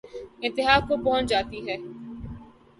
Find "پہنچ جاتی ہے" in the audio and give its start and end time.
1.03-1.77